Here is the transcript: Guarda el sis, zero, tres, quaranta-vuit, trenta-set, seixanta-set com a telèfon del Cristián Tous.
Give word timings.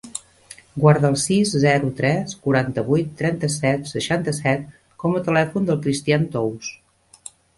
Guarda 0.83 1.09
el 1.09 1.17
sis, 1.23 1.51
zero, 1.63 1.89
tres, 1.99 2.31
quaranta-vuit, 2.47 3.11
trenta-set, 3.21 3.85
seixanta-set 3.91 4.65
com 5.05 5.17
a 5.19 5.23
telèfon 5.29 5.69
del 5.71 5.81
Cristián 5.87 6.29
Tous. 6.37 6.73